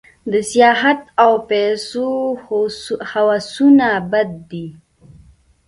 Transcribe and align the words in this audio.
د 0.31 0.33
سیاحت 0.51 1.01
او 1.23 1.31
پیسو 1.49 2.07
هوسونه 3.19 3.89
بد 4.11 4.29
دي. 4.49 4.67